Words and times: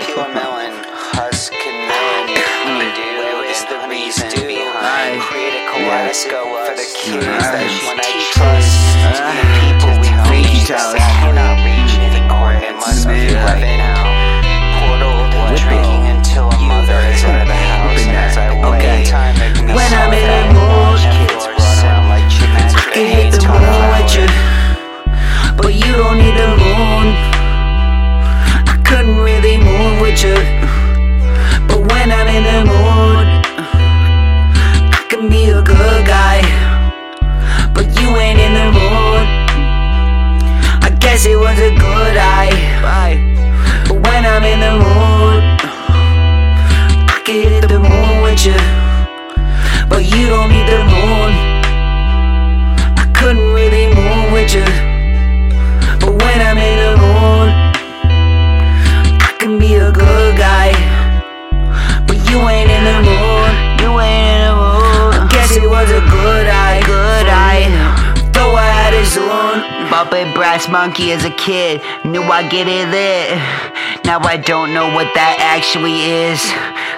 Pure 0.00 0.32
melon, 0.34 0.72
husk 1.12 1.52
and 1.52 1.88
melon. 1.88 2.28
Where 3.20 3.44
is 3.50 3.64
the 3.68 3.78
reason 3.88 4.28
behind? 4.46 5.20
Create 5.20 5.60
a 5.60 5.64
kaleidoscope 5.70 6.48
for 6.66 6.74
the 6.74 6.86
cues 6.96 7.24
that 7.24 7.68
when 7.84 8.00
I 8.00 8.12
trust 8.32 8.80
the 9.04 9.44
people 9.60 9.92
we 10.00 10.10
reach 10.32 10.70
I 35.20 35.28
be 35.28 35.50
a 35.50 35.60
good 35.60 36.06
guy, 36.06 36.40
but 37.74 37.84
you 38.00 38.08
ain't 38.16 38.40
in 38.40 38.54
the 38.54 38.72
mood. 38.72 39.26
I 40.80 40.96
guess 40.98 41.26
it 41.26 41.36
was 41.36 41.58
a 41.58 41.68
good 41.76 42.16
eye, 42.16 42.48
but 43.86 43.96
when 44.00 44.24
I'm 44.24 44.44
in 44.44 44.60
the 44.60 44.72
mood, 44.80 45.42
I 47.04 47.20
can 47.22 47.52
hit 47.52 47.68
the 47.68 47.80
moon 47.80 48.22
with 48.22 48.46
you, 48.46 48.56
zone. 70.00 70.10
Bumping 70.10 70.34
brass 70.34 70.68
monkey 70.68 71.12
as 71.12 71.24
a 71.24 71.30
kid, 71.30 71.80
knew 72.04 72.22
I 72.22 72.48
get 72.48 72.66
it 72.68 72.88
lit. 72.88 74.04
Now 74.04 74.20
I 74.20 74.36
don't 74.36 74.72
know 74.72 74.86
what 74.94 75.12
that 75.14 75.36
actually 75.40 76.02
is. 76.02 76.40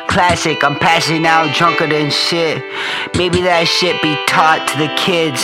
Classic, 0.08 0.62
I'm 0.62 0.78
passing 0.78 1.26
out 1.26 1.54
drunker 1.54 1.86
than 1.86 2.10
shit. 2.10 2.62
Maybe 3.16 3.42
that 3.42 3.66
shit 3.66 4.00
be 4.02 4.14
taught 4.26 4.68
to 4.68 4.78
the 4.78 4.94
kids. 4.96 5.40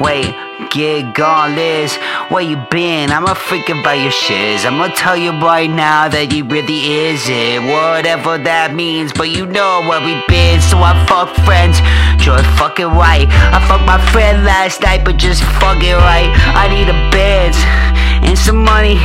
Wait, 0.00 0.32
get 0.70 1.12
gone, 1.12 1.56
Liz. 1.56 1.96
Where 2.30 2.42
you 2.42 2.56
been? 2.70 3.10
I'ma 3.10 3.34
freak 3.34 3.68
about 3.68 3.98
your 3.98 4.12
shiz. 4.12 4.64
I'ma 4.64 4.94
tell 4.94 5.16
you 5.16 5.32
right 5.32 5.68
now 5.68 6.08
that 6.08 6.32
you 6.32 6.44
really 6.44 7.10
is 7.10 7.26
it. 7.26 7.58
Whatever 7.66 8.38
that 8.38 8.74
means, 8.74 9.12
but 9.12 9.30
you 9.30 9.44
know 9.46 9.82
where 9.90 9.98
we 9.98 10.14
been. 10.28 10.60
So 10.60 10.78
I 10.78 10.94
fuck 11.10 11.34
friends, 11.42 11.82
joy 12.22 12.38
fucking 12.54 12.94
right. 12.94 13.26
I 13.50 13.58
fucked 13.66 13.86
my 13.90 13.98
friend 14.14 14.44
last 14.44 14.82
night, 14.82 15.04
but 15.04 15.16
just 15.16 15.42
fuck 15.58 15.82
it 15.82 15.98
right. 15.98 16.30
I 16.54 16.70
need 16.70 16.86
a 16.86 16.98
bed 17.10 17.50
and 18.22 18.38
some 18.38 18.62
money. 18.62 19.02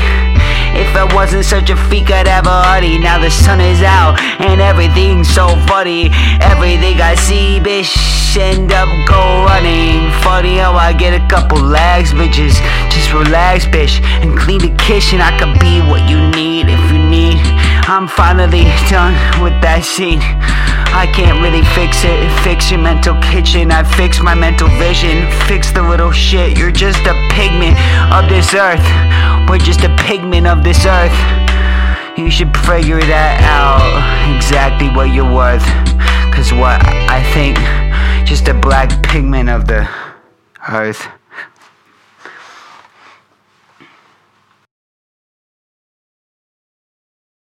Wasn't 1.14 1.46
such 1.46 1.70
a 1.70 1.76
freak, 1.76 2.10
I'd 2.10 2.28
have 2.28 2.48
a 2.48 2.64
party. 2.66 2.98
Now 2.98 3.20
the 3.20 3.30
sun 3.30 3.62
is 3.62 3.82
out 3.84 4.20
and 4.42 4.60
everything's 4.60 5.30
so 5.30 5.48
funny. 5.68 6.10
Everything 6.42 7.00
I 7.00 7.14
see, 7.16 7.60
bitch, 7.60 7.94
end 8.36 8.74
up 8.74 8.90
go 9.08 9.46
running. 9.46 10.10
Funny 10.24 10.58
how 10.58 10.74
I 10.74 10.92
get 10.92 11.14
a 11.14 11.26
couple 11.28 11.62
lags, 11.62 12.14
bitches. 12.14 12.58
Just 12.90 13.14
relax, 13.14 13.66
bitch, 13.66 14.02
and 14.26 14.38
clean 14.38 14.60
the 14.60 14.76
kitchen. 14.78 15.22
I 15.22 15.38
could 15.38 15.60
be 15.60 15.82
what 15.86 16.10
you 16.10 16.18
need 16.34 16.66
if 16.68 16.82
you 16.92 16.98
need. 16.98 17.38
I'm 17.86 18.08
finally 18.08 18.66
done 18.90 19.14
with 19.38 19.54
that 19.62 19.86
scene. 19.86 20.20
I 20.94 21.10
can't 21.10 21.42
really 21.42 21.66
fix 21.74 22.06
it. 22.06 22.22
Fix 22.46 22.70
your 22.70 22.80
mental 22.80 23.20
kitchen. 23.22 23.72
I 23.72 23.84
fix 23.84 24.22
my 24.22 24.36
mental 24.36 24.70
vision. 24.78 25.30
Fix 25.50 25.72
the 25.72 25.82
little 25.82 26.12
shit. 26.12 26.58
You're 26.58 26.72
just 26.72 27.02
a 27.06 27.14
pigment 27.34 27.78
of 28.14 28.30
this 28.30 28.54
earth. 28.54 28.86
We're 29.54 29.60
just 29.60 29.84
a 29.84 29.96
pigment 29.98 30.48
of 30.48 30.64
this 30.64 30.84
earth. 30.84 31.14
You 32.18 32.32
should 32.32 32.58
figure 32.66 33.00
that 33.00 33.38
out. 33.46 34.36
Exactly 34.36 34.90
what 34.90 35.14
you're 35.14 35.32
worth. 35.32 35.64
Cause 36.34 36.52
what 36.52 36.84
I 36.84 37.22
think, 37.36 37.58
just 38.28 38.48
a 38.48 38.56
black 38.56 38.90
pigment 39.04 39.52
of 39.52 39.68
the 39.68 39.88
earth. 40.68 41.08